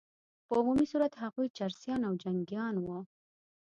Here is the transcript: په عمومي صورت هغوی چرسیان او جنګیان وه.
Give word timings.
په 0.47 0.53
عمومي 0.59 0.85
صورت 0.91 1.13
هغوی 1.23 1.47
چرسیان 1.57 2.01
او 2.07 2.13
جنګیان 2.23 2.75
وه. 2.79 2.99